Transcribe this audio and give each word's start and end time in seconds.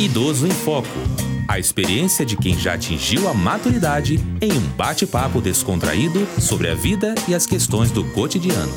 Idoso 0.00 0.46
em 0.46 0.50
Foco. 0.50 0.88
A 1.46 1.58
experiência 1.58 2.24
de 2.24 2.34
quem 2.34 2.58
já 2.58 2.72
atingiu 2.72 3.28
a 3.28 3.34
maturidade 3.34 4.18
em 4.40 4.50
um 4.50 4.66
bate-papo 4.74 5.42
descontraído 5.42 6.26
sobre 6.40 6.70
a 6.70 6.74
vida 6.74 7.14
e 7.28 7.34
as 7.34 7.44
questões 7.44 7.90
do 7.90 8.02
cotidiano. 8.12 8.72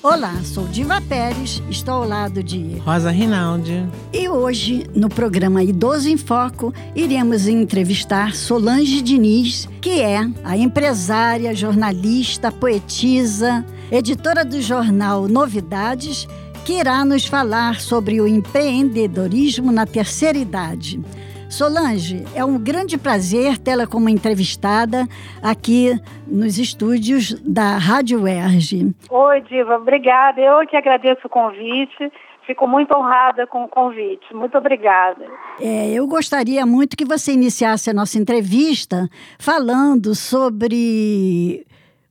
Olá, 0.00 0.40
sou 0.44 0.68
Diva 0.68 1.00
Pérez, 1.00 1.60
estou 1.68 1.94
ao 1.94 2.08
lado 2.08 2.40
de 2.40 2.78
Rosa 2.78 3.10
Rinaldi. 3.10 3.84
E 4.12 4.28
hoje, 4.28 4.86
no 4.94 5.08
programa 5.08 5.64
Idoso 5.64 6.08
em 6.08 6.16
Foco, 6.16 6.72
iremos 6.94 7.48
entrevistar 7.48 8.36
Solange 8.36 9.02
Diniz, 9.02 9.68
que 9.80 10.00
é 10.00 10.20
a 10.44 10.56
empresária, 10.56 11.52
jornalista, 11.52 12.52
poetisa, 12.52 13.66
editora 13.90 14.44
do 14.44 14.62
jornal 14.62 15.26
Novidades 15.26 16.28
que 16.68 16.74
irá 16.74 17.02
nos 17.02 17.26
falar 17.26 17.76
sobre 17.76 18.20
o 18.20 18.28
empreendedorismo 18.28 19.72
na 19.72 19.86
terceira 19.86 20.36
idade. 20.36 21.00
Solange, 21.48 22.26
é 22.34 22.44
um 22.44 22.58
grande 22.58 22.98
prazer 22.98 23.56
tê-la 23.56 23.86
como 23.86 24.10
entrevistada 24.10 25.08
aqui 25.42 25.98
nos 26.26 26.58
estúdios 26.58 27.32
da 27.40 27.78
Rádio 27.78 28.28
Erge. 28.28 28.94
Oi, 29.08 29.40
Diva, 29.48 29.76
obrigada. 29.76 30.42
Eu 30.42 30.66
que 30.66 30.76
agradeço 30.76 31.22
o 31.24 31.30
convite. 31.30 32.12
Fico 32.46 32.66
muito 32.66 32.94
honrada 32.94 33.46
com 33.46 33.64
o 33.64 33.68
convite. 33.68 34.34
Muito 34.34 34.58
obrigada. 34.58 35.24
É, 35.58 35.90
eu 35.90 36.06
gostaria 36.06 36.66
muito 36.66 36.98
que 36.98 37.04
você 37.06 37.32
iniciasse 37.32 37.88
a 37.88 37.94
nossa 37.94 38.18
entrevista 38.18 39.08
falando 39.38 40.14
sobre 40.14 41.64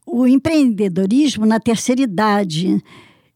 o 0.04 0.26
empreendedorismo 0.26 1.46
na 1.46 1.60
terceira 1.60 2.02
idade 2.02 2.82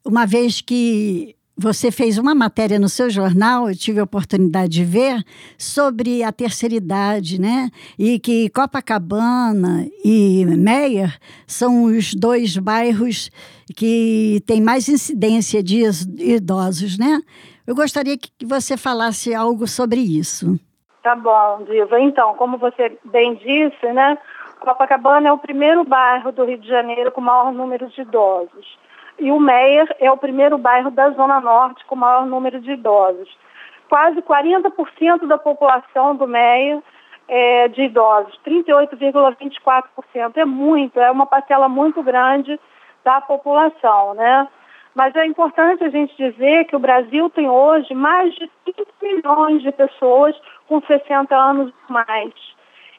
uma 0.05 0.25
vez 0.25 0.61
que 0.61 1.35
você 1.57 1.91
fez 1.91 2.17
uma 2.17 2.33
matéria 2.33 2.79
no 2.79 2.89
seu 2.89 3.09
jornal, 3.09 3.69
eu 3.69 3.75
tive 3.75 3.99
a 3.99 4.03
oportunidade 4.03 4.69
de 4.69 4.83
ver, 4.83 5.23
sobre 5.57 6.23
a 6.23 6.31
terceira 6.31 6.73
idade, 6.73 7.39
né? 7.39 7.69
E 7.99 8.19
que 8.19 8.49
Copacabana 8.49 9.85
e 10.03 10.43
Meyer 10.45 11.15
são 11.45 11.83
os 11.83 12.13
dois 12.13 12.57
bairros 12.57 13.29
que 13.75 14.41
têm 14.47 14.61
mais 14.61 14.89
incidência 14.89 15.61
de 15.61 15.83
idosos, 16.17 16.97
né? 16.97 17.21
Eu 17.67 17.75
gostaria 17.75 18.17
que 18.17 18.31
você 18.43 18.75
falasse 18.75 19.35
algo 19.35 19.67
sobre 19.67 19.99
isso. 19.99 20.59
Tá 21.03 21.15
bom, 21.15 21.63
Diva. 21.65 21.99
Então, 21.99 22.33
como 22.35 22.57
você 22.57 22.97
bem 23.05 23.35
disse, 23.35 23.91
né? 23.93 24.17
Copacabana 24.59 25.29
é 25.29 25.31
o 25.31 25.37
primeiro 25.37 25.83
bairro 25.83 26.31
do 26.31 26.45
Rio 26.45 26.57
de 26.57 26.67
Janeiro 26.67 27.11
com 27.11 27.21
maior 27.21 27.51
número 27.51 27.87
de 27.89 28.01
idosos. 28.01 28.77
E 29.21 29.31
o 29.31 29.39
Meier 29.39 29.87
é 29.99 30.11
o 30.11 30.17
primeiro 30.17 30.57
bairro 30.57 30.89
da 30.89 31.11
Zona 31.11 31.39
Norte 31.39 31.85
com 31.85 31.95
maior 31.95 32.25
número 32.25 32.59
de 32.59 32.71
idosos. 32.71 33.29
Quase 33.87 34.19
40% 34.19 35.27
da 35.27 35.37
população 35.37 36.15
do 36.15 36.27
Meier 36.27 36.81
é 37.27 37.67
de 37.67 37.83
idosos, 37.83 38.39
38,24%. 38.43 40.37
É 40.37 40.43
muito, 40.43 40.99
é 40.99 41.11
uma 41.11 41.27
parcela 41.27 41.69
muito 41.69 42.01
grande 42.01 42.59
da 43.03 43.21
população, 43.21 44.15
né? 44.15 44.47
Mas 44.95 45.15
é 45.15 45.23
importante 45.27 45.83
a 45.83 45.89
gente 45.89 46.17
dizer 46.17 46.65
que 46.65 46.75
o 46.75 46.79
Brasil 46.79 47.29
tem 47.29 47.47
hoje 47.47 47.93
mais 47.93 48.33
de 48.33 48.49
5 48.65 48.87
milhões 49.03 49.61
de 49.61 49.71
pessoas 49.71 50.35
com 50.67 50.81
60 50.81 51.35
anos 51.35 51.71
ou 51.87 51.93
mais. 51.93 52.33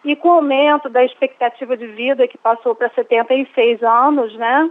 E 0.05 0.15
com 0.15 0.28
o 0.28 0.33
aumento 0.34 0.89
da 0.89 1.05
expectativa 1.05 1.77
de 1.77 1.89
vida, 1.89 2.28
que 2.28 2.39
passou 2.39 2.77
para 2.77 2.91
76 2.91 3.83
anos, 3.83 4.33
né? 4.37 4.70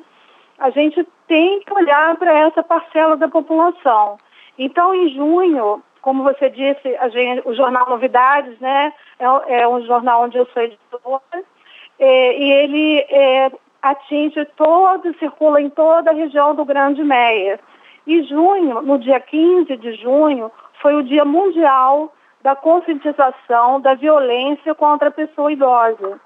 A 0.61 0.69
gente 0.69 1.03
tem 1.27 1.59
que 1.61 1.73
olhar 1.73 2.15
para 2.17 2.31
essa 2.31 2.61
parcela 2.61 3.17
da 3.17 3.27
população. 3.27 4.17
Então, 4.59 4.93
em 4.93 5.09
junho, 5.09 5.81
como 6.03 6.21
você 6.21 6.51
disse, 6.51 6.97
gente, 7.11 7.41
o 7.47 7.55
jornal 7.55 7.89
Novidades, 7.89 8.59
né, 8.59 8.93
é, 9.19 9.61
é, 9.61 9.67
um 9.67 9.83
jornal 9.85 10.23
onde 10.23 10.37
eu 10.37 10.45
sou 10.53 10.61
editora, 10.61 11.43
é, 11.99 12.37
e 12.37 12.51
ele 12.51 12.99
é, 13.09 13.51
atinge 13.81 14.45
todo, 14.55 15.17
circula 15.17 15.59
em 15.59 15.69
toda 15.69 16.11
a 16.11 16.13
região 16.13 16.53
do 16.53 16.63
Grande 16.63 17.03
Meia. 17.03 17.59
E 18.05 18.21
junho, 18.23 18.83
no 18.83 18.99
dia 18.99 19.19
15 19.19 19.75
de 19.77 19.93
junho, 19.95 20.51
foi 20.79 20.93
o 20.93 21.03
Dia 21.03 21.25
Mundial 21.25 22.13
da 22.43 22.55
Conscientização 22.55 23.81
da 23.81 23.95
Violência 23.95 24.75
contra 24.75 25.07
a 25.07 25.11
Pessoa 25.11 25.51
Idosa. 25.51 26.19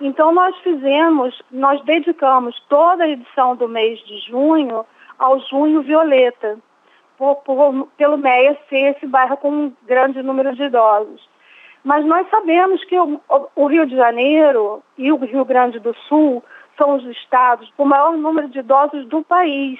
Então 0.00 0.32
nós 0.32 0.56
fizemos, 0.58 1.42
nós 1.50 1.82
dedicamos 1.84 2.58
toda 2.68 3.04
a 3.04 3.08
edição 3.08 3.54
do 3.54 3.68
mês 3.68 3.98
de 4.06 4.18
junho 4.30 4.84
ao 5.18 5.38
Junho 5.40 5.82
Violeta, 5.82 6.58
por, 7.18 7.36
por, 7.36 7.86
pelo 7.98 8.16
MEIA 8.16 8.56
ser 8.70 8.96
esse 8.96 9.06
bairro 9.06 9.36
com 9.36 9.50
um 9.50 9.72
grande 9.86 10.22
número 10.22 10.54
de 10.56 10.62
idosos. 10.62 11.28
Mas 11.84 12.04
nós 12.06 12.26
sabemos 12.30 12.82
que 12.84 12.98
o, 12.98 13.20
o 13.54 13.66
Rio 13.66 13.84
de 13.84 13.94
Janeiro 13.94 14.82
e 14.96 15.12
o 15.12 15.16
Rio 15.16 15.44
Grande 15.44 15.78
do 15.78 15.94
Sul 16.08 16.42
são 16.78 16.94
os 16.94 17.04
estados 17.04 17.70
com 17.76 17.82
o 17.82 17.86
maior 17.86 18.16
número 18.16 18.48
de 18.48 18.60
idosos 18.60 19.06
do 19.06 19.22
país. 19.22 19.78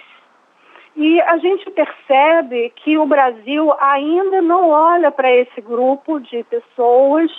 E 0.97 1.20
a 1.22 1.38
gente 1.38 1.70
percebe 1.70 2.70
que 2.76 2.98
o 2.98 3.06
Brasil 3.06 3.72
ainda 3.81 4.42
não 4.42 4.69
olha 4.69 5.10
para 5.10 5.31
esse 5.31 5.60
grupo 5.62 6.20
de 6.20 6.42
pessoas 6.44 7.31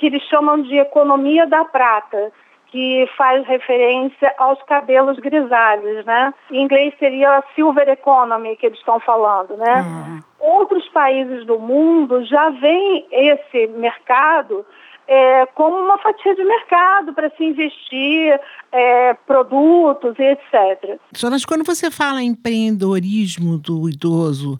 que 0.00 0.06
eles 0.06 0.22
chamam 0.22 0.62
de 0.62 0.78
economia 0.78 1.46
da 1.46 1.62
prata, 1.62 2.32
que 2.68 3.06
faz 3.18 3.46
referência 3.46 4.34
aos 4.38 4.60
cabelos 4.62 5.18
grisalhos, 5.18 6.06
né? 6.06 6.32
Em 6.50 6.62
inglês 6.62 6.94
seria 6.98 7.36
a 7.36 7.42
silver 7.54 7.86
economy 7.86 8.56
que 8.56 8.64
eles 8.64 8.78
estão 8.78 8.98
falando, 9.00 9.58
né? 9.58 9.82
Uhum. 9.82 10.20
Outros 10.38 10.88
países 10.88 11.44
do 11.44 11.58
mundo 11.58 12.24
já 12.24 12.48
veem 12.48 13.06
esse 13.10 13.66
mercado 13.66 14.64
é, 15.06 15.44
como 15.54 15.76
uma 15.76 15.98
fatia 15.98 16.34
de 16.34 16.44
mercado 16.44 17.12
para 17.12 17.28
se 17.36 17.44
investir 17.44 18.40
é, 18.72 19.12
produtos 19.26 20.14
e 20.18 20.22
etc. 20.22 20.98
Solange, 21.12 21.46
quando 21.46 21.64
você 21.64 21.90
fala 21.90 22.22
em 22.22 22.28
empreendedorismo 22.28 23.58
do 23.58 23.86
idoso, 23.86 24.58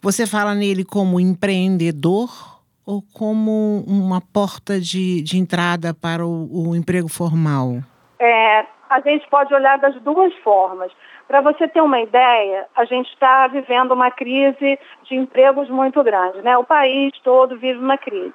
você 0.00 0.26
fala 0.26 0.54
nele 0.54 0.84
como 0.84 1.18
empreendedor 1.18 2.55
ou 2.86 3.02
como 3.12 3.84
uma 3.86 4.20
porta 4.20 4.78
de, 4.80 5.20
de 5.22 5.36
entrada 5.36 5.92
para 5.92 6.24
o, 6.24 6.70
o 6.70 6.76
emprego 6.76 7.08
formal? 7.08 7.82
É, 8.20 8.64
a 8.88 9.00
gente 9.00 9.28
pode 9.28 9.52
olhar 9.52 9.76
das 9.78 10.00
duas 10.02 10.32
formas. 10.36 10.92
Para 11.26 11.40
você 11.40 11.66
ter 11.66 11.80
uma 11.80 12.00
ideia, 12.00 12.66
a 12.76 12.84
gente 12.84 13.10
está 13.12 13.48
vivendo 13.48 13.92
uma 13.92 14.12
crise 14.12 14.78
de 15.04 15.16
empregos 15.16 15.68
muito 15.68 16.02
grande. 16.04 16.40
Né? 16.42 16.56
O 16.56 16.64
país 16.64 17.12
todo 17.24 17.58
vive 17.58 17.80
uma 17.80 17.98
crise. 17.98 18.34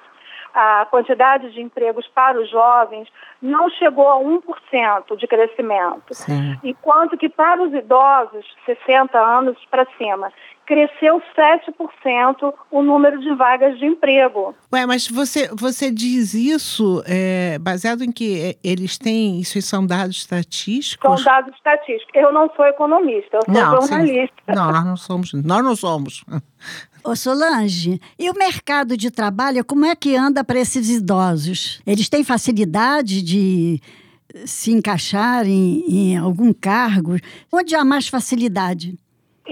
A 0.54 0.86
quantidade 0.90 1.50
de 1.52 1.62
empregos 1.62 2.06
para 2.08 2.38
os 2.38 2.50
jovens 2.50 3.08
não 3.40 3.70
chegou 3.70 4.06
a 4.10 4.16
1% 4.16 5.16
de 5.16 5.26
crescimento. 5.26 6.12
Sim. 6.12 6.58
Enquanto 6.62 7.16
que 7.16 7.30
para 7.30 7.62
os 7.62 7.72
idosos, 7.72 8.44
60 8.66 9.18
anos 9.18 9.56
para 9.70 9.86
cima, 9.96 10.30
cresceu 10.72 11.20
7% 11.36 12.54
o 12.70 12.82
número 12.82 13.20
de 13.20 13.34
vagas 13.34 13.78
de 13.78 13.84
emprego. 13.84 14.54
Ué, 14.72 14.86
mas 14.86 15.06
você, 15.06 15.48
você 15.48 15.90
diz 15.90 16.32
isso 16.32 17.02
é, 17.06 17.58
baseado 17.58 18.02
em 18.02 18.10
que 18.10 18.40
é, 18.40 18.56
eles 18.64 18.96
têm, 18.96 19.38
isso 19.38 19.60
são 19.60 19.86
dados 19.86 20.16
estatísticos? 20.16 21.22
São 21.22 21.32
dados 21.32 21.54
estatísticos. 21.54 22.14
Eu 22.14 22.32
não 22.32 22.50
sou 22.56 22.64
economista, 22.64 23.36
eu 23.36 23.42
sou 23.44 23.54
não, 23.54 23.80
jornalista. 23.82 24.34
Sim. 24.48 24.54
Não, 24.54 24.72
nós 24.72 24.84
não 24.86 24.96
somos. 24.96 25.32
Nós 25.34 25.62
não 25.62 25.76
somos. 25.76 26.24
Ô 27.04 27.14
Solange, 27.14 28.00
e 28.18 28.30
o 28.30 28.34
mercado 28.34 28.96
de 28.96 29.10
trabalho, 29.10 29.64
como 29.66 29.84
é 29.84 29.94
que 29.94 30.16
anda 30.16 30.42
para 30.42 30.58
esses 30.58 30.88
idosos? 30.88 31.82
Eles 31.86 32.08
têm 32.08 32.24
facilidade 32.24 33.20
de 33.20 33.78
se 34.46 34.72
encaixar 34.72 35.46
em, 35.46 35.84
em 35.88 36.16
algum 36.16 36.52
cargo? 36.52 37.16
Onde 37.52 37.74
há 37.74 37.84
mais 37.84 38.08
facilidade? 38.08 38.96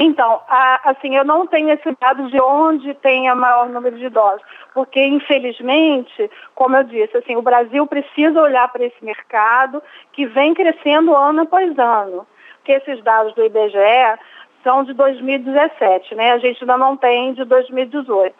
Então, 0.03 0.41
assim, 0.49 1.15
eu 1.15 1.27
não 1.27 1.47
tenho 1.47 1.69
esse 1.69 1.95
dado 2.01 2.31
de 2.31 2.41
onde 2.41 2.95
tem 2.95 3.31
o 3.31 3.37
maior 3.37 3.69
número 3.69 3.99
de 3.99 4.07
idosos, 4.07 4.41
porque 4.73 4.99
infelizmente, 5.05 6.31
como 6.55 6.75
eu 6.75 6.85
disse, 6.85 7.19
assim, 7.19 7.37
o 7.37 7.43
Brasil 7.43 7.87
precisa 7.87 8.41
olhar 8.41 8.67
para 8.73 8.87
esse 8.87 9.05
mercado 9.05 9.83
que 10.15 10.25
vem 10.25 10.55
crescendo 10.55 11.15
ano 11.15 11.43
após 11.43 11.79
ano. 11.79 12.27
Porque 12.57 12.73
esses 12.73 13.05
dados 13.05 13.35
do 13.35 13.45
IBGE 13.45 14.19
são 14.65 14.85
de 14.85 14.95
2017, 14.95 16.15
né? 16.15 16.33
A 16.33 16.39
gente 16.39 16.63
ainda 16.63 16.79
não 16.79 16.97
tem 16.97 17.35
de 17.35 17.45
2018. 17.45 18.35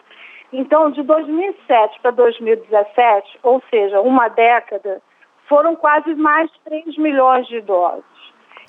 Então, 0.51 0.89
de 0.89 1.03
2007 1.03 1.99
para 2.01 2.09
2017, 2.09 3.39
ou 3.43 3.61
seja, 3.69 4.01
uma 4.01 4.29
década, 4.29 4.99
foram 5.47 5.75
quase 5.75 6.15
mais 6.15 6.49
de 6.51 6.59
3 6.61 6.97
milhões 6.97 7.45
de 7.47 7.57
idosos. 7.57 8.03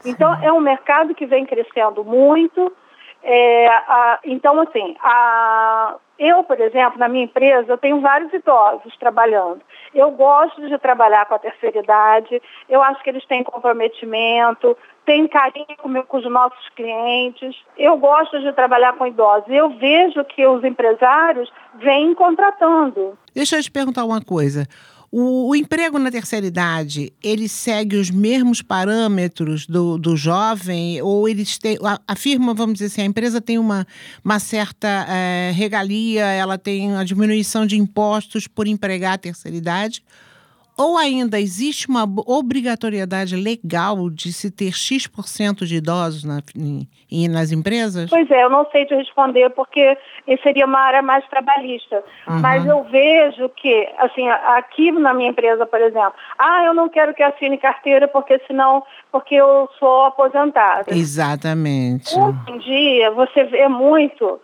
Então, 0.04 0.34
é 0.42 0.52
um 0.52 0.60
mercado 0.60 1.14
que 1.14 1.24
vem 1.24 1.46
crescendo 1.46 2.04
muito. 2.04 2.70
É, 3.22 3.68
a, 3.68 4.18
então, 4.24 4.60
assim, 4.60 4.96
a, 5.00 5.96
eu, 6.18 6.42
por 6.44 6.60
exemplo, 6.60 6.98
na 6.98 7.08
minha 7.08 7.24
empresa, 7.24 7.72
eu 7.72 7.78
tenho 7.78 8.00
vários 8.00 8.32
idosos 8.32 8.96
trabalhando. 8.96 9.60
Eu 9.94 10.10
gosto 10.10 10.66
de 10.68 10.78
trabalhar 10.78 11.26
com 11.26 11.34
a 11.34 11.38
terceira 11.38 11.78
idade, 11.78 12.42
eu 12.68 12.82
acho 12.82 13.02
que 13.02 13.10
eles 13.10 13.24
têm 13.26 13.44
comprometimento, 13.44 14.76
tenho 15.04 15.28
carinho 15.28 15.66
com, 15.78 16.02
com 16.02 16.16
os 16.16 16.30
nossos 16.30 16.68
clientes. 16.70 17.56
Eu 17.76 17.96
gosto 17.96 18.40
de 18.40 18.52
trabalhar 18.52 18.92
com 18.94 19.06
idosos. 19.06 19.48
Eu 19.48 19.70
vejo 19.70 20.24
que 20.24 20.46
os 20.46 20.62
empresários 20.64 21.52
vêm 21.74 22.14
contratando. 22.14 23.18
Deixa 23.34 23.56
eu 23.56 23.62
te 23.62 23.70
perguntar 23.70 24.04
uma 24.04 24.20
coisa. 24.20 24.66
O, 25.14 25.50
o, 25.50 25.54
emprego 25.54 25.98
na 25.98 26.10
terceira 26.10 26.46
idade, 26.46 27.12
ele 27.22 27.46
segue 27.46 27.96
os 27.96 28.10
mesmos 28.10 28.62
parâmetros 28.62 29.66
do, 29.66 29.98
do 29.98 30.16
jovem? 30.16 31.02
Ou 31.02 31.28
eles 31.28 31.58
têm. 31.58 31.76
A, 31.84 32.00
a, 32.08 32.16
firma, 32.16 32.54
vamos 32.54 32.78
dizer 32.78 32.86
assim, 32.86 33.02
a 33.02 33.04
empresa 33.04 33.38
tem 33.38 33.58
uma, 33.58 33.86
uma 34.24 34.38
certa 34.38 34.88
é, 35.06 35.52
regalia, 35.54 36.24
ela 36.24 36.56
tem 36.56 36.96
a 36.96 37.04
diminuição 37.04 37.66
de 37.66 37.76
impostos 37.76 38.46
por 38.46 38.66
empregar 38.66 39.12
a 39.12 39.18
terceira 39.18 39.54
idade? 39.54 40.02
Ou 40.82 40.98
ainda 40.98 41.38
existe 41.38 41.88
uma 41.88 42.04
obrigatoriedade 42.26 43.36
legal 43.36 44.10
de 44.10 44.32
se 44.32 44.50
ter 44.50 44.72
X% 44.72 45.64
de 45.64 45.76
idosos 45.76 46.24
na, 46.24 46.42
em, 46.56 47.28
nas 47.28 47.52
empresas? 47.52 48.10
Pois 48.10 48.28
é, 48.28 48.42
eu 48.42 48.50
não 48.50 48.66
sei 48.72 48.84
te 48.84 48.94
responder 48.94 49.50
porque 49.50 49.96
seria 50.42 50.66
uma 50.66 50.80
área 50.80 51.00
mais 51.00 51.24
trabalhista. 51.28 52.02
Uhum. 52.26 52.40
Mas 52.40 52.66
eu 52.66 52.82
vejo 52.84 53.48
que, 53.50 53.88
assim, 53.98 54.28
aqui 54.28 54.90
na 54.90 55.14
minha 55.14 55.30
empresa, 55.30 55.64
por 55.64 55.80
exemplo, 55.80 56.14
ah, 56.36 56.64
eu 56.64 56.74
não 56.74 56.88
quero 56.88 57.14
que 57.14 57.22
assine 57.22 57.58
carteira 57.58 58.08
porque 58.08 58.40
senão, 58.48 58.82
porque 59.12 59.36
eu 59.36 59.68
sou 59.78 60.06
aposentada. 60.06 60.92
Exatamente. 60.92 62.12
Hoje 62.18 62.38
em 62.48 62.58
dia, 62.58 63.10
você 63.12 63.44
vê 63.44 63.68
muito 63.68 64.40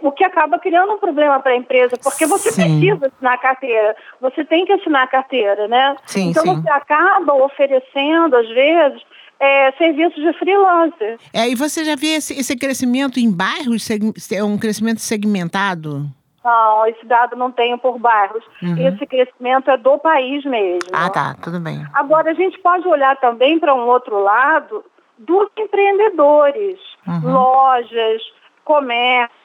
o 0.00 0.12
que 0.12 0.24
acaba 0.24 0.58
criando 0.58 0.92
um 0.92 0.98
problema 0.98 1.40
para 1.40 1.52
a 1.52 1.56
empresa, 1.56 1.96
porque 2.02 2.26
você 2.26 2.52
sim. 2.52 2.62
precisa 2.62 3.06
assinar 3.06 3.34
a 3.34 3.38
carteira, 3.38 3.96
você 4.20 4.44
tem 4.44 4.64
que 4.64 4.72
assinar 4.72 5.04
a 5.04 5.08
carteira, 5.08 5.66
né? 5.66 5.96
Sim, 6.06 6.30
então 6.30 6.42
sim. 6.42 6.54
você 6.54 6.70
acaba 6.70 7.34
oferecendo, 7.34 8.36
às 8.36 8.48
vezes, 8.48 9.02
é, 9.40 9.72
serviços 9.72 10.22
de 10.22 10.32
freelancer. 10.34 11.18
É, 11.32 11.48
e 11.48 11.54
você 11.54 11.84
já 11.84 11.96
viu 11.96 12.16
esse, 12.16 12.38
esse 12.38 12.56
crescimento 12.56 13.18
em 13.18 13.30
bairros, 13.30 13.88
é 14.30 14.44
um 14.44 14.56
crescimento 14.56 15.00
segmentado? 15.00 16.06
Não, 16.44 16.86
esse 16.86 17.04
dado 17.06 17.36
não 17.36 17.52
tenho 17.52 17.78
por 17.78 17.98
bairros. 17.98 18.44
Uhum. 18.62 18.76
Esse 18.88 19.06
crescimento 19.06 19.70
é 19.70 19.76
do 19.76 19.96
país 19.98 20.44
mesmo. 20.44 20.90
Ah, 20.92 21.08
tá, 21.08 21.36
tudo 21.40 21.60
bem. 21.60 21.84
Agora, 21.94 22.30
a 22.30 22.34
gente 22.34 22.58
pode 22.58 22.86
olhar 22.86 23.16
também 23.20 23.60
para 23.60 23.74
um 23.74 23.86
outro 23.86 24.20
lado 24.20 24.84
dos 25.18 25.48
empreendedores, 25.56 26.78
uhum. 27.06 27.32
lojas, 27.32 28.22
comércio 28.64 29.41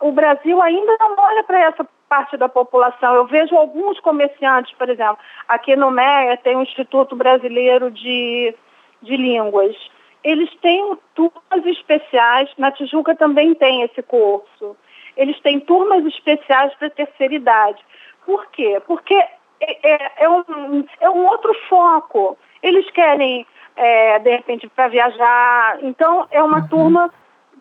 o 0.00 0.10
Brasil 0.12 0.60
ainda 0.62 0.96
não 0.98 1.14
olha 1.16 1.44
para 1.44 1.60
essa 1.60 1.86
parte 2.08 2.36
da 2.36 2.48
população. 2.48 3.14
Eu 3.14 3.26
vejo 3.26 3.54
alguns 3.54 4.00
comerciantes, 4.00 4.74
por 4.74 4.88
exemplo, 4.88 5.18
aqui 5.46 5.76
no 5.76 5.90
MEA 5.90 6.36
tem 6.42 6.56
o 6.56 6.62
Instituto 6.62 7.14
Brasileiro 7.14 7.90
de, 7.90 8.54
de 9.02 9.16
Línguas. 9.16 9.76
Eles 10.24 10.52
têm 10.56 10.98
turmas 11.14 11.64
especiais, 11.64 12.50
na 12.58 12.72
Tijuca 12.72 13.14
também 13.14 13.54
tem 13.54 13.82
esse 13.82 14.02
curso. 14.02 14.76
Eles 15.16 15.38
têm 15.40 15.60
turmas 15.60 16.04
especiais 16.06 16.74
para 16.74 16.90
terceira 16.90 17.34
idade. 17.34 17.80
Por 18.24 18.46
quê? 18.46 18.82
Porque 18.86 19.14
é, 19.14 19.92
é, 19.92 20.24
é, 20.24 20.28
um, 20.28 20.84
é 21.00 21.10
um 21.10 21.26
outro 21.26 21.54
foco. 21.68 22.36
Eles 22.62 22.90
querem, 22.90 23.46
é, 23.76 24.18
de 24.18 24.30
repente, 24.30 24.68
para 24.68 24.88
viajar. 24.88 25.78
Então, 25.82 26.26
é 26.30 26.42
uma 26.42 26.60
uhum. 26.60 26.68
turma 26.68 27.14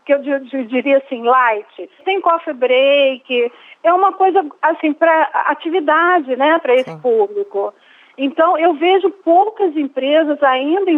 que 0.09 0.55
eu 0.55 0.65
diria 0.65 0.97
assim, 0.97 1.21
light. 1.21 1.89
Tem 2.03 2.19
coffee 2.19 2.53
break, 2.53 3.51
é 3.83 3.93
uma 3.93 4.11
coisa 4.13 4.43
assim 4.61 4.91
para 4.91 5.23
atividade, 5.45 6.35
né, 6.35 6.57
para 6.59 6.73
esse 6.73 6.89
Sim. 6.89 6.99
público. 6.99 7.73
Então, 8.17 8.57
eu 8.57 8.73
vejo 8.73 9.09
poucas 9.23 9.77
empresas 9.77 10.41
ainda 10.43 10.91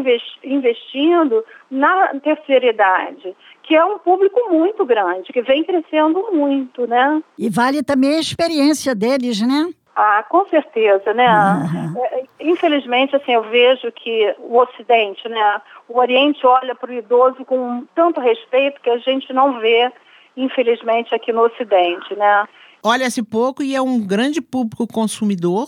investindo 0.43 1.43
na 1.69 2.07
terceira 2.19 2.67
idade, 2.67 3.35
que 3.61 3.75
é 3.75 3.85
um 3.85 3.99
público 3.99 4.49
muito 4.49 4.83
grande, 4.85 5.31
que 5.31 5.41
vem 5.43 5.63
crescendo 5.63 6.29
muito, 6.31 6.87
né? 6.87 7.21
E 7.37 7.47
vale 7.47 7.83
também 7.83 8.15
a 8.15 8.19
experiência 8.19 8.95
deles, 8.95 9.39
né? 9.41 9.71
Ah, 9.95 10.23
com 10.29 10.47
certeza, 10.47 11.13
né? 11.13 11.27
Uhum. 11.27 12.25
Infelizmente, 12.39 13.15
assim, 13.15 13.33
eu 13.33 13.43
vejo 13.43 13.91
que 13.91 14.33
o 14.39 14.57
Ocidente, 14.57 15.27
né? 15.27 15.61
O 15.87 15.99
Oriente 15.99 16.45
olha 16.45 16.73
para 16.73 16.89
o 16.89 16.93
idoso 16.93 17.43
com 17.43 17.85
tanto 17.93 18.21
respeito 18.21 18.79
que 18.81 18.89
a 18.89 18.97
gente 18.97 19.33
não 19.33 19.59
vê, 19.59 19.91
infelizmente, 20.37 21.13
aqui 21.13 21.33
no 21.33 21.41
Ocidente, 21.41 22.15
né? 22.15 22.47
Olha-se 22.81 23.21
pouco 23.21 23.61
e 23.61 23.75
é 23.75 23.81
um 23.81 23.99
grande 23.99 24.41
público 24.41 24.87
consumidor, 24.87 25.67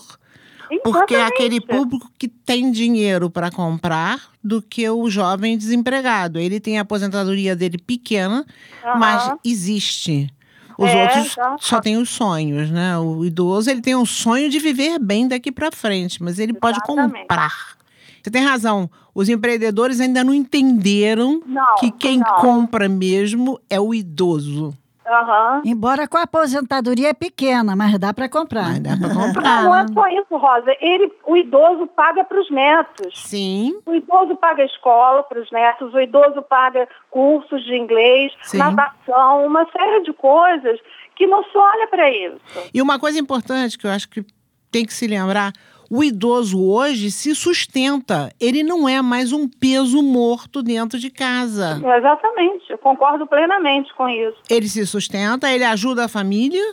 Exatamente. 0.70 0.82
porque 0.82 1.14
é 1.14 1.24
aquele 1.24 1.60
público 1.60 2.10
que 2.18 2.26
tem 2.26 2.72
dinheiro 2.72 3.28
para 3.28 3.50
comprar 3.50 4.20
do 4.42 4.62
que 4.62 4.88
o 4.88 5.08
jovem 5.10 5.56
desempregado. 5.56 6.38
Ele 6.38 6.58
tem 6.58 6.78
a 6.78 6.82
aposentadoria 6.82 7.54
dele 7.54 7.78
pequena, 7.78 8.44
uhum. 8.84 8.98
mas 8.98 9.30
existe. 9.44 10.28
Os 10.76 10.90
é, 10.90 11.02
outros 11.02 11.34
tá. 11.34 11.56
só 11.60 11.80
têm 11.80 11.96
os 11.96 12.10
sonhos, 12.10 12.70
né? 12.70 12.98
O 12.98 13.24
idoso 13.24 13.70
ele 13.70 13.80
tem 13.80 13.94
um 13.94 14.06
sonho 14.06 14.50
de 14.50 14.58
viver 14.58 14.98
bem 14.98 15.28
daqui 15.28 15.52
para 15.52 15.70
frente, 15.70 16.22
mas 16.22 16.38
ele 16.38 16.52
Exatamente. 16.52 16.86
pode 16.86 17.10
comprar. 17.10 17.76
Você 18.22 18.30
tem 18.30 18.42
razão. 18.42 18.90
Os 19.14 19.28
empreendedores 19.28 20.00
ainda 20.00 20.24
não 20.24 20.34
entenderam 20.34 21.40
não, 21.46 21.76
que 21.78 21.90
quem 21.90 22.18
não. 22.18 22.36
compra 22.36 22.88
mesmo 22.88 23.60
é 23.68 23.78
o 23.78 23.94
idoso. 23.94 24.74
Uhum. 25.06 25.62
Embora 25.64 26.08
com 26.08 26.16
a 26.16 26.22
aposentadoria 26.22 27.10
é 27.10 27.12
pequena, 27.14 27.76
mas 27.76 27.98
dá 27.98 28.14
para 28.14 28.28
comprar. 28.28 28.68
Mas 28.70 28.80
dá 28.80 28.96
para 28.96 29.12
comprar. 29.14 29.62
Não, 29.62 29.70
não 29.70 29.76
é 29.76 29.88
só 29.88 30.06
isso, 30.08 30.36
Rosa. 30.36 30.74
Ele, 30.80 31.12
o 31.26 31.36
idoso 31.36 31.86
paga 31.88 32.24
para 32.24 32.40
os 32.40 32.50
netos. 32.50 33.12
Sim. 33.14 33.78
O 33.84 33.94
idoso 33.94 34.34
paga 34.36 34.64
escola 34.64 35.22
para 35.22 35.40
os 35.40 35.50
netos, 35.50 35.92
o 35.92 36.00
idoso 36.00 36.42
paga 36.42 36.88
cursos 37.10 37.62
de 37.64 37.76
inglês, 37.76 38.32
Sim. 38.42 38.58
natação, 38.58 39.46
uma 39.46 39.66
série 39.70 40.02
de 40.02 40.12
coisas 40.14 40.80
que 41.14 41.26
não 41.26 41.42
se 41.44 41.56
olha 41.56 41.86
para 41.88 42.10
isso. 42.10 42.40
E 42.72 42.80
uma 42.82 42.98
coisa 42.98 43.18
importante 43.18 43.78
que 43.78 43.86
eu 43.86 43.90
acho 43.90 44.08
que 44.08 44.24
tem 44.70 44.84
que 44.84 44.92
se 44.92 45.06
lembrar, 45.06 45.52
o 45.90 46.02
idoso 46.02 46.62
hoje 46.62 47.10
se 47.10 47.34
sustenta. 47.34 48.30
Ele 48.40 48.62
não 48.62 48.88
é 48.88 49.02
mais 49.02 49.32
um 49.32 49.48
peso 49.48 50.02
morto 50.02 50.62
dentro 50.62 50.98
de 50.98 51.10
casa. 51.10 51.80
Exatamente, 51.96 52.70
eu 52.70 52.78
concordo 52.78 53.26
plenamente 53.26 53.92
com 53.94 54.08
isso. 54.08 54.36
Ele 54.48 54.68
se 54.68 54.86
sustenta, 54.86 55.50
ele 55.50 55.64
ajuda 55.64 56.04
a 56.04 56.08
família 56.08 56.64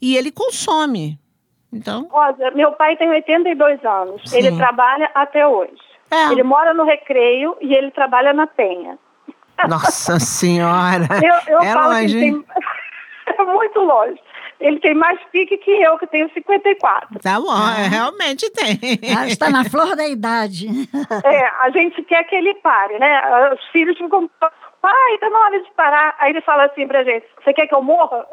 e 0.00 0.16
ele 0.16 0.30
consome. 0.30 1.18
Então. 1.72 2.08
Rosa, 2.10 2.50
meu 2.52 2.72
pai 2.72 2.96
tem 2.96 3.08
82 3.10 3.84
anos. 3.84 4.22
Sim. 4.26 4.38
Ele 4.38 4.56
trabalha 4.56 5.10
até 5.14 5.46
hoje. 5.46 5.72
É. 6.10 6.30
Ele 6.30 6.42
mora 6.42 6.72
no 6.72 6.84
Recreio 6.84 7.56
e 7.60 7.74
ele 7.74 7.90
trabalha 7.90 8.32
na 8.32 8.46
Penha. 8.46 8.96
Nossa 9.68 10.18
Senhora! 10.20 11.08
eu, 11.22 11.54
eu 11.54 11.60
é 11.60 11.72
falo 11.72 11.94
longe. 11.94 12.14
que 12.14 12.20
tem... 12.20 12.44
é 13.38 13.44
muito 13.44 13.80
longe 13.80 14.20
ele 14.60 14.80
tem 14.80 14.94
mais 14.94 15.18
pique 15.30 15.56
que 15.58 15.70
eu, 15.70 15.98
que 15.98 16.06
tenho 16.06 16.30
54. 16.32 17.18
Tá 17.20 17.40
bom, 17.40 17.50
ah. 17.50 17.74
realmente 17.88 18.50
tem. 18.50 18.78
Ah, 19.16 19.26
está 19.26 19.50
na 19.50 19.64
flor 19.64 19.96
da 19.96 20.06
idade. 20.06 20.68
É, 21.24 21.46
a 21.62 21.70
gente 21.70 22.02
quer 22.02 22.24
que 22.24 22.34
ele 22.34 22.54
pare, 22.56 22.98
né? 22.98 23.20
Os 23.54 23.64
filhos 23.70 23.96
ficam, 23.96 24.28
pai, 24.38 25.18
tá 25.20 25.30
na 25.30 25.38
hora 25.38 25.62
de 25.62 25.70
parar. 25.72 26.14
Aí 26.18 26.30
ele 26.30 26.40
fala 26.42 26.66
assim 26.66 26.86
pra 26.86 27.04
gente, 27.04 27.24
você 27.42 27.52
quer 27.52 27.66
que 27.66 27.74
eu 27.74 27.82
morra? 27.82 28.26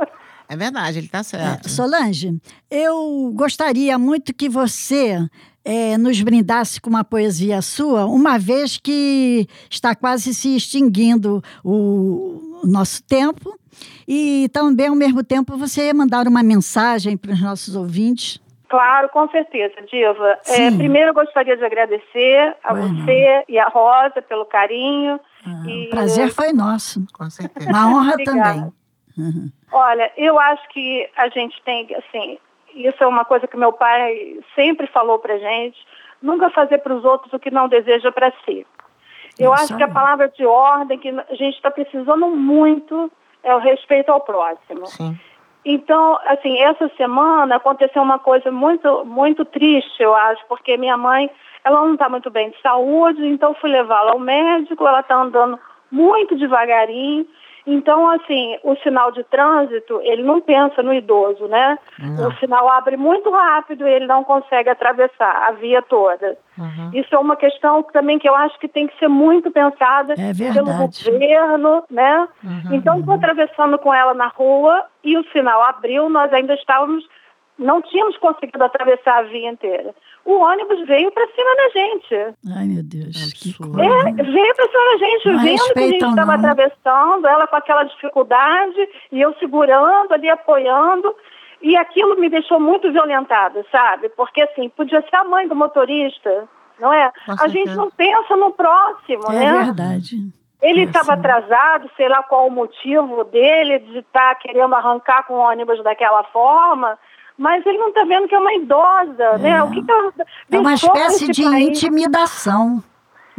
É 0.50 0.56
verdade, 0.56 0.98
ele 0.98 1.06
está 1.06 1.24
certo. 1.24 1.66
É, 1.66 1.70
Solange, 1.70 2.38
eu 2.70 3.32
gostaria 3.34 3.98
muito 3.98 4.34
que 4.34 4.50
você 4.50 5.18
é, 5.64 5.98
nos 5.98 6.22
brindasse 6.22 6.82
com 6.82 6.90
uma 6.90 7.04
poesia 7.04 7.62
sua, 7.62 8.06
uma 8.06 8.38
vez 8.38 8.78
que 8.78 9.48
está 9.70 9.96
quase 9.96 10.34
se 10.34 10.56
extinguindo 10.56 11.42
o, 11.64 12.62
o 12.64 12.68
nosso 12.68 13.04
tempo 13.04 13.58
e 14.08 14.50
também, 14.50 14.88
ao 14.88 14.96
mesmo 14.96 15.24
tempo, 15.24 15.58
você 15.58 15.88
ia 15.88 15.94
mandar 15.94 16.28
uma 16.28 16.44
mensagem 16.44 17.18
para 17.18 17.32
os 17.32 17.42
nossos 17.42 17.76
ouvintes? 17.76 18.40
Claro, 18.72 19.10
com 19.10 19.28
certeza, 19.30 19.76
Diva. 19.82 20.40
É, 20.48 20.72
primeiro, 20.72 21.10
eu 21.10 21.14
gostaria 21.14 21.58
de 21.58 21.66
agradecer 21.66 22.56
a 22.64 22.74
você 22.74 23.44
e 23.50 23.60
a 23.60 23.68
Rosa 23.68 24.22
pelo 24.22 24.46
carinho. 24.46 25.20
Ah, 25.46 25.64
e... 25.68 25.88
O 25.88 25.90
prazer 25.90 26.34
foi 26.34 26.54
nosso. 26.54 27.06
Com 27.12 27.30
certeza. 27.30 27.70
Uma 27.70 27.90
honra 27.90 28.16
também. 28.24 28.72
Uhum. 29.18 29.52
Olha, 29.74 30.10
eu 30.16 30.40
acho 30.40 30.70
que 30.70 31.10
a 31.18 31.28
gente 31.28 31.62
tem, 31.64 31.86
assim, 31.96 32.38
isso 32.74 33.04
é 33.04 33.08
uma 33.08 33.26
coisa 33.26 33.46
que 33.46 33.58
meu 33.58 33.74
pai 33.74 34.40
sempre 34.56 34.88
falou 34.88 35.20
pra 35.20 35.38
gente, 35.38 35.78
nunca 36.22 36.50
fazer 36.50 36.78
para 36.78 36.96
os 36.96 37.04
outros 37.04 37.34
o 37.34 37.40
que 37.40 37.52
não 37.52 37.68
deseja 37.68 38.10
para 38.10 38.32
si. 38.46 38.66
Eu 39.38 39.54
acho 39.54 39.76
que 39.76 39.84
a 39.84 39.88
palavra 39.88 40.30
de 40.30 40.46
ordem 40.46 41.00
que 41.00 41.10
a 41.10 41.36
gente 41.36 41.56
está 41.56 41.72
precisando 41.72 42.28
muito 42.28 43.12
é 43.44 43.56
o 43.56 43.60
respeito 43.60 44.12
ao 44.12 44.22
próximo. 44.22 44.86
Sim. 44.88 45.18
Então, 45.64 46.18
assim, 46.26 46.58
essa 46.60 46.90
semana 46.98 47.58
aconteceu 47.58 48.02
uma 48.02 48.18
coisa 48.18 48.52
muito, 48.52 49.06
muito 49.06 49.46
triste, 49.46 50.02
eu 50.02 50.16
acho, 50.16 50.44
porque 50.48 50.76
minha 50.76 50.98
mãe, 50.98 51.30
ela 51.64 51.82
não 51.82 51.94
está 51.94 52.10
muito 52.10 52.32
bem 52.32 52.50
de 52.50 52.60
saúde, 52.62 53.26
então 53.28 53.54
fui 53.54 53.70
levá-la 53.70 54.12
ao 54.12 54.20
médico, 54.20 54.88
ela 54.88 55.02
está 55.02 55.16
andando 55.16 55.60
muito 55.92 56.36
devagarinho, 56.36 57.28
Então, 57.66 58.10
assim, 58.10 58.58
o 58.64 58.76
sinal 58.78 59.12
de 59.12 59.24
trânsito, 59.24 60.00
ele 60.04 60.24
não 60.24 60.42
pensa 60.42 60.82
no 60.82 60.94
idoso, 60.94 61.48
né? 61.48 61.78
Não. 62.00 62.30
O 62.30 62.36
sinal 62.38 62.68
abre 62.70 62.98
muito 62.98 63.30
rápido 63.30 63.88
e 63.88 63.92
ele 63.92 64.08
não 64.08 64.24
consegue 64.24 64.70
atravessar 64.70 65.48
a 65.48 65.52
via 65.52 65.82
toda. 65.82 66.38
Uhum. 66.58 66.92
Isso 66.94 67.14
é 67.14 67.20
uma 67.20 67.36
questão 67.36 67.84
também 67.84 68.18
que 68.18 68.28
eu 68.28 68.36
acho 68.36 68.60
que 68.60 68.68
tem 68.68 68.88
que 68.88 68.98
ser 68.98 69.08
muito 69.08 69.52
pensada 69.52 70.14
é 70.14 70.34
pelo 70.54 70.74
governo, 70.74 71.84
né? 71.90 72.28
Uhum. 72.44 72.74
Então, 72.74 73.00
estou 73.00 73.14
atravessando 73.14 73.78
com 73.78 73.94
ela 73.94 74.14
na 74.14 74.28
rua 74.28 74.86
e 75.04 75.18
o 75.18 75.24
sinal 75.32 75.64
abriu, 75.64 76.10
nós 76.10 76.34
ainda 76.34 76.56
estávamos, 76.56 77.08
não 77.58 77.82
tínhamos 77.82 78.18
conseguido 78.18 78.64
atravessar 78.64 79.20
a 79.20 79.24
via 79.24 79.50
inteira 79.50 79.94
o 80.26 80.40
ônibus 80.40 80.86
veio 80.88 81.12
para 81.12 81.28
cima 81.28 81.56
da 81.56 81.70
gente. 81.70 82.36
Ai, 82.56 82.66
meu 82.66 82.84
Deus, 82.84 83.34
que 83.34 83.54
coisa. 83.54 83.82
É, 83.82 84.24
veio 84.24 84.56
para 84.56 84.68
cima 84.68 84.86
da 84.92 84.98
gente, 84.98 85.28
não 85.30 85.44
vendo 85.44 85.74
que 85.74 85.80
a 85.80 85.88
gente 85.88 86.06
estava 86.06 86.34
atravessando, 86.36 87.28
ela 87.28 87.48
com 87.48 87.56
aquela 87.56 87.84
dificuldade, 87.84 88.90
e 89.12 89.20
eu 89.20 89.34
segurando 89.40 90.14
ali, 90.14 90.30
apoiando. 90.30 91.14
E 91.62 91.78
aquilo 91.78 92.20
me 92.20 92.28
deixou 92.28 92.60
muito 92.60 92.92
violentada, 92.92 93.64
sabe? 93.72 94.10
Porque, 94.10 94.42
assim, 94.42 94.68
podia 94.70 95.02
ser 95.02 95.16
a 95.16 95.24
mãe 95.24 95.48
do 95.48 95.56
motorista, 95.56 96.48
não 96.80 96.92
é? 96.92 97.12
a 97.40 97.48
gente 97.48 97.76
não 97.76 97.92
pensa 97.92 98.36
no 98.36 98.52
próximo, 98.52 99.24
é 99.30 99.36
né? 99.36 99.46
É 99.46 99.64
verdade. 99.66 100.18
Ele 100.62 100.84
estava 100.84 101.12
é 101.12 101.14
assim. 101.14 101.20
atrasado, 101.20 101.90
sei 101.98 102.08
lá 102.08 102.22
qual 102.24 102.48
o 102.48 102.52
motivo 102.52 103.24
dele 103.26 103.80
de 103.80 104.00
estar 104.00 104.34
tá 104.34 104.36
querendo 104.36 104.74
arrancar 104.74 105.26
com 105.26 105.36
o 105.36 105.40
ônibus 105.40 105.84
daquela 105.84 106.24
forma 106.26 106.98
mas 107.42 107.66
ele 107.66 107.80
não 107.80 107.90
está 107.90 108.04
vendo 108.04 108.28
que 108.28 108.36
é 108.36 108.40
uma 108.40 108.54
idosa, 108.54 109.24
é. 109.24 109.38
né? 109.40 109.64
O 109.64 109.72
que, 109.72 109.84
que 109.84 109.92
ela 109.92 110.14
é 110.52 110.60
uma 110.60 110.74
espécie 110.76 111.32
de 111.32 111.44
país? 111.44 111.70
intimidação. 111.70 112.84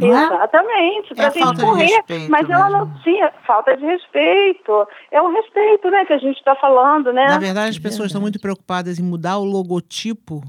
É? 0.01 0.05
Exatamente, 0.05 1.15
para 1.15 1.25
é 1.25 1.27
a 1.27 1.29
gente 1.29 1.61
correr, 1.61 1.85
respeito, 1.85 2.31
mas 2.31 2.49
ela 2.49 2.69
mesmo. 2.69 2.85
não 2.85 3.03
tinha 3.03 3.31
falta 3.47 3.77
de 3.77 3.85
respeito. 3.85 4.87
É 5.09 5.21
o 5.21 5.31
respeito, 5.31 5.89
né, 5.89 6.03
que 6.03 6.11
a 6.11 6.17
gente 6.17 6.37
está 6.37 6.53
falando, 6.55 7.13
né? 7.13 7.27
Na 7.27 7.39
verdade, 7.39 7.69
as 7.69 7.79
pessoas 7.79 8.07
estão 8.07 8.19
muito 8.19 8.41
preocupadas 8.41 8.99
em 8.99 9.03
mudar 9.03 9.37
o 9.37 9.45
logotipo 9.45 10.43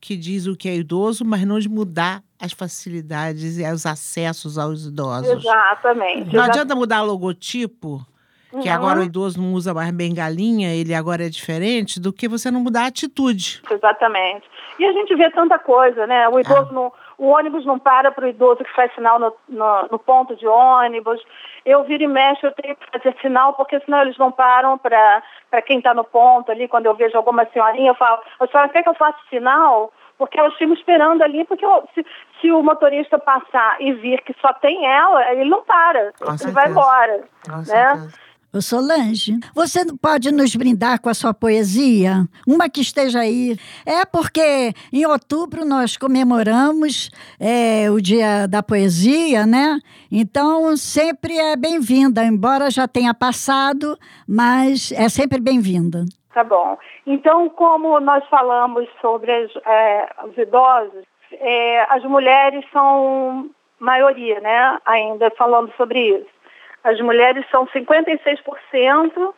que 0.00 0.16
diz 0.16 0.46
o 0.46 0.56
que 0.56 0.68
é 0.68 0.76
idoso, 0.76 1.24
mas 1.24 1.44
não 1.44 1.58
de 1.58 1.68
mudar 1.68 2.22
as 2.40 2.52
facilidades 2.52 3.58
e 3.58 3.64
os 3.64 3.84
acessos 3.84 4.56
aos 4.56 4.86
idosos. 4.86 5.44
Exatamente. 5.44 6.34
Não 6.34 6.44
adianta 6.44 6.76
mudar 6.76 7.02
o 7.02 7.06
logotipo 7.06 8.06
que 8.50 8.68
uhum. 8.68 8.74
agora 8.74 9.00
o 9.00 9.04
idoso 9.04 9.40
não 9.40 9.52
usa 9.52 9.72
mais 9.72 9.90
bengalinha, 9.90 10.74
ele 10.74 10.94
agora 10.94 11.26
é 11.26 11.28
diferente, 11.28 12.00
do 12.00 12.12
que 12.12 12.28
você 12.28 12.50
não 12.50 12.60
mudar 12.60 12.82
a 12.82 12.86
atitude. 12.86 13.62
Exatamente. 13.70 14.44
E 14.78 14.84
a 14.84 14.92
gente 14.92 15.14
vê 15.14 15.30
tanta 15.30 15.58
coisa, 15.58 16.06
né? 16.06 16.28
O 16.28 16.40
idoso 16.40 16.68
ah. 16.70 16.72
não, 16.72 16.92
o 17.20 17.28
ônibus 17.28 17.66
não 17.66 17.78
para 17.78 18.10
para 18.10 18.24
o 18.24 18.28
idoso 18.28 18.64
que 18.64 18.74
faz 18.74 18.90
sinal 18.94 19.18
no, 19.18 19.32
no, 19.46 19.88
no, 19.90 19.98
ponto 19.98 20.34
de 20.34 20.46
ônibus. 20.46 21.20
Eu 21.66 21.84
viro 21.84 22.02
e 22.02 22.08
mexo, 22.08 22.46
eu 22.46 22.52
tenho 22.52 22.74
que 22.74 22.86
fazer 22.90 23.14
sinal, 23.20 23.52
porque 23.52 23.78
senão 23.80 24.00
eles 24.00 24.16
não 24.16 24.32
param 24.32 24.78
para 24.78 25.22
quem 25.66 25.78
está 25.78 25.92
no 25.92 26.02
ponto 26.02 26.50
ali. 26.50 26.66
Quando 26.66 26.86
eu 26.86 26.94
vejo 26.94 27.14
alguma 27.18 27.46
senhorinha, 27.52 27.90
eu 27.90 27.94
falo, 27.94 28.20
a 28.40 28.46
senhora 28.46 28.70
quer 28.70 28.82
que 28.82 28.88
eu 28.88 28.94
faça 28.94 29.18
sinal? 29.28 29.92
Porque 30.16 30.40
elas 30.40 30.54
ficam 30.54 30.72
esperando 30.72 31.20
ali, 31.22 31.44
porque 31.44 31.64
eu, 31.64 31.86
se, 31.94 32.06
se, 32.40 32.50
o 32.50 32.62
motorista 32.62 33.18
passar 33.18 33.76
e 33.80 33.92
vir 33.92 34.22
que 34.22 34.34
só 34.40 34.54
tem 34.54 34.86
ela, 34.86 35.30
ele 35.32 35.44
não 35.44 35.62
para, 35.62 36.12
Com 36.18 36.30
ele 36.30 36.38
certeza. 36.38 36.52
vai 36.52 36.70
embora. 36.70 37.24
Com 37.44 37.56
né? 37.56 37.64
Certeza. 37.64 38.29
Ô 38.52 38.60
Solange, 38.60 39.38
você 39.54 39.80
pode 40.02 40.32
nos 40.32 40.56
brindar 40.56 41.00
com 41.00 41.08
a 41.08 41.14
sua 41.14 41.32
poesia? 41.32 42.24
Uma 42.44 42.68
que 42.68 42.80
esteja 42.80 43.20
aí. 43.20 43.56
É 43.86 44.04
porque 44.04 44.72
em 44.92 45.06
outubro 45.06 45.64
nós 45.64 45.96
comemoramos 45.96 47.10
é, 47.38 47.88
o 47.88 48.00
Dia 48.00 48.48
da 48.48 48.60
Poesia, 48.60 49.46
né? 49.46 49.78
Então 50.10 50.76
sempre 50.76 51.38
é 51.38 51.54
bem-vinda, 51.54 52.24
embora 52.24 52.72
já 52.72 52.88
tenha 52.88 53.14
passado, 53.14 53.96
mas 54.26 54.90
é 54.90 55.08
sempre 55.08 55.38
bem-vinda. 55.40 56.04
Tá 56.34 56.42
bom. 56.42 56.76
Então, 57.06 57.48
como 57.50 58.00
nós 58.00 58.26
falamos 58.28 58.88
sobre 59.00 59.30
as, 59.30 59.50
é, 59.64 60.08
os 60.26 60.36
idosos, 60.36 61.04
é, 61.34 61.86
as 61.88 62.02
mulheres 62.02 62.64
são 62.72 63.48
maioria, 63.78 64.40
né? 64.40 64.76
Ainda 64.86 65.30
falando 65.38 65.72
sobre 65.76 66.00
isso. 66.00 66.39
As 66.82 67.00
mulheres 67.00 67.44
são 67.50 67.66
56% 67.66 69.34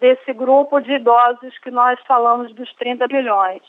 desse 0.00 0.32
grupo 0.32 0.80
de 0.80 0.92
idosos 0.92 1.56
que 1.58 1.70
nós 1.70 2.00
falamos 2.06 2.52
dos 2.54 2.72
30 2.74 3.06
milhões. 3.08 3.62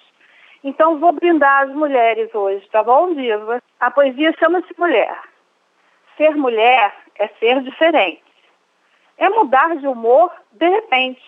Então, 0.63 0.99
vou 0.99 1.11
brindar 1.11 1.63
as 1.63 1.69
mulheres 1.73 2.33
hoje, 2.33 2.67
tá 2.71 2.83
bom, 2.83 3.13
Diva? 3.13 3.61
A 3.79 3.91
poesia 3.91 4.33
chama-se 4.39 4.73
Mulher. 4.77 5.17
Ser 6.17 6.35
mulher 6.35 6.93
é 7.17 7.27
ser 7.39 7.61
diferente. 7.61 8.23
É 9.17 9.29
mudar 9.29 9.75
de 9.75 9.87
humor 9.87 10.31
de 10.51 10.67
repente. 10.67 11.21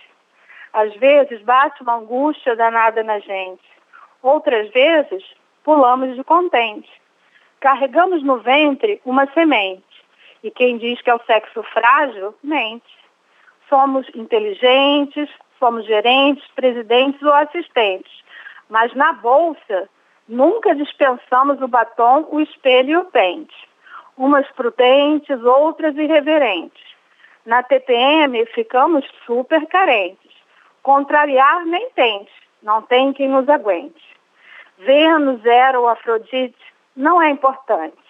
Às 0.72 0.94
vezes 0.96 1.42
bate 1.42 1.82
uma 1.82 1.96
angústia 1.96 2.56
danada 2.56 3.04
na 3.04 3.20
gente. 3.20 3.64
Outras 4.22 4.70
vezes 4.72 5.24
pulamos 5.64 6.16
de 6.16 6.24
contente. 6.24 6.90
Carregamos 7.60 8.24
no 8.24 8.38
ventre 8.40 9.02
uma 9.06 9.26
semente. 9.34 9.93
E 10.44 10.52
quem 10.52 10.78
diz 10.78 11.02
que 11.02 11.10
é 11.10 11.16
o 11.16 11.24
sexo 11.26 11.64
frágil, 11.64 12.36
mente. 12.44 12.98
Somos 13.70 14.06
inteligentes, 14.14 15.30
somos 15.58 15.86
gerentes, 15.86 16.46
presidentes 16.54 17.22
ou 17.22 17.34
assistentes. 17.34 18.12
Mas 18.70 18.94
na 18.94 19.14
bolsa, 19.14 19.90
nunca 20.28 20.76
dispensamos 20.76 21.62
o 21.62 21.68
batom, 21.68 22.28
o 22.30 22.42
espelho 22.42 22.90
e 22.90 22.98
o 22.98 23.06
pente. 23.06 23.56
Umas 24.18 24.46
prudentes, 24.52 25.42
outras 25.44 25.96
irreverentes. 25.96 26.84
Na 27.46 27.64
TPM, 27.64 28.46
ficamos 28.48 29.06
super 29.26 29.66
carentes. 29.68 30.32
Contrariar 30.82 31.66
nem 31.66 31.90
tente, 31.92 32.32
não 32.62 32.82
tem 32.82 33.14
quem 33.14 33.30
nos 33.30 33.48
aguente. 33.48 34.04
Vênus, 34.78 35.42
Zero 35.42 35.82
ou 35.82 35.88
Afrodite 35.88 36.58
não 36.96 37.22
é 37.22 37.30
importante. 37.30 38.03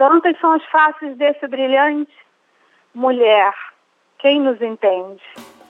Tantas 0.00 0.34
são 0.40 0.52
as 0.52 0.64
faces 0.64 1.14
desse 1.18 1.46
brilhante. 1.46 2.10
Mulher, 2.94 3.52
quem 4.18 4.40
nos 4.40 4.58
entende? 4.62 5.20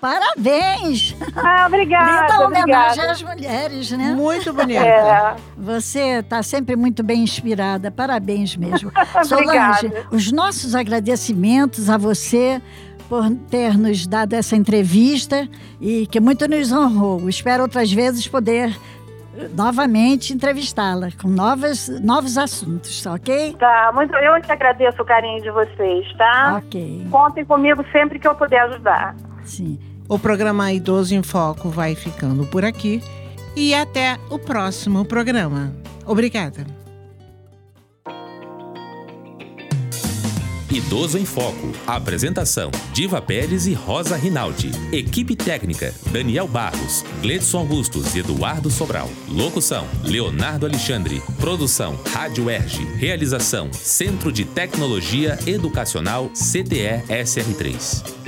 Parabéns! 0.00 1.16
Ah, 1.34 1.66
obrigada. 1.66 2.32
Linda 2.32 2.46
homenagem 2.46 3.04
às 3.06 3.22
mulheres, 3.24 3.90
né? 3.90 4.14
Muito 4.14 4.52
bonita. 4.54 4.86
É. 4.86 5.36
Você 5.58 6.20
está 6.20 6.44
sempre 6.44 6.76
muito 6.76 7.02
bem 7.02 7.24
inspirada. 7.24 7.90
Parabéns 7.90 8.54
mesmo. 8.54 8.92
Solange, 9.26 9.92
os 10.12 10.30
nossos 10.30 10.76
agradecimentos 10.76 11.90
a 11.90 11.98
você 11.98 12.62
por 13.08 13.28
ter 13.50 13.76
nos 13.76 14.06
dado 14.06 14.34
essa 14.34 14.54
entrevista 14.54 15.48
e 15.80 16.06
que 16.06 16.20
muito 16.20 16.46
nos 16.46 16.70
honrou. 16.70 17.28
Espero 17.28 17.64
outras 17.64 17.92
vezes 17.92 18.28
poder 18.28 18.78
novamente 19.56 20.32
entrevistá-la 20.32 21.08
com 21.20 21.28
novas, 21.28 21.88
novos 22.00 22.36
assuntos, 22.36 23.04
ok? 23.06 23.54
Tá, 23.58 23.90
muito, 23.94 24.14
eu 24.14 24.40
te 24.42 24.52
agradeço 24.52 25.00
o 25.02 25.04
carinho 25.04 25.42
de 25.42 25.50
vocês, 25.50 26.12
tá? 26.16 26.60
Ok. 26.64 27.06
Contem 27.10 27.44
comigo 27.44 27.84
sempre 27.92 28.18
que 28.18 28.26
eu 28.26 28.34
puder 28.34 28.60
ajudar. 28.62 29.14
Sim. 29.44 29.78
O 30.08 30.18
programa 30.18 30.72
Idoso 30.72 31.14
em 31.14 31.22
Foco 31.22 31.68
vai 31.68 31.94
ficando 31.94 32.44
por 32.46 32.64
aqui 32.64 33.02
e 33.56 33.74
até 33.74 34.18
o 34.28 34.38
próximo 34.38 35.04
programa. 35.04 35.72
Obrigada. 36.06 36.79
Idoso 40.70 41.18
em 41.18 41.24
Foco. 41.24 41.72
Apresentação: 41.86 42.70
Diva 42.92 43.20
Pérez 43.20 43.66
e 43.66 43.72
Rosa 43.72 44.16
Rinaldi. 44.16 44.70
Equipe 44.92 45.34
técnica: 45.34 45.92
Daniel 46.12 46.46
Barros, 46.46 47.04
Gledson 47.20 47.58
Augustos 47.58 48.14
e 48.14 48.20
Eduardo 48.20 48.70
Sobral. 48.70 49.10
Locução: 49.28 49.86
Leonardo 50.04 50.66
Alexandre. 50.66 51.20
Produção: 51.40 51.98
Rádio 52.12 52.48
Erge. 52.48 52.84
Realização: 52.96 53.72
Centro 53.72 54.30
de 54.30 54.44
Tecnologia 54.44 55.38
Educacional 55.46 56.30
CTE 56.30 57.02
SR3. 57.08 58.19